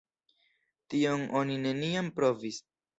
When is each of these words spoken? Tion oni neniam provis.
Tion 0.95 1.27
oni 1.43 1.61
neniam 1.69 2.13
provis. 2.21 2.63